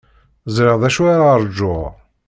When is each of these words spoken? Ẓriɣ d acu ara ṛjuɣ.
Ẓriɣ 0.55 0.75
d 0.81 0.83
acu 0.87 1.01
ara 1.13 1.29
ṛjuɣ. 1.43 1.91